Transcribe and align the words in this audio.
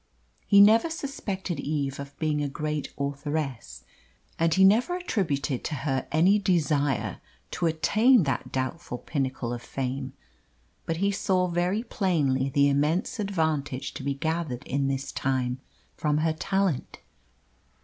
He 0.47 0.61
never 0.61 0.89
suspected 0.89 1.59
Eve 1.59 1.99
of 1.99 2.17
being 2.17 2.41
a 2.41 2.49
great 2.49 2.91
authoress, 2.97 3.83
and 4.39 4.51
he 4.51 4.63
never 4.63 4.95
attributed 4.97 5.63
to 5.65 5.75
her 5.75 6.07
any 6.11 6.39
desire 6.39 7.21
to 7.51 7.67
attain 7.67 8.23
that 8.23 8.51
doubtful 8.51 8.97
pinnacle 8.97 9.53
of 9.53 9.61
fame. 9.61 10.13
But 10.87 10.97
he 10.97 11.11
saw 11.11 11.45
very 11.45 11.83
plainly 11.83 12.49
the 12.49 12.67
immense 12.67 13.19
advantage 13.19 13.93
to 13.93 14.01
be 14.01 14.15
gathered 14.15 14.63
in 14.63 14.87
this 14.87 15.11
time 15.11 15.59
from 15.95 16.17
her 16.17 16.33
talent. 16.33 16.97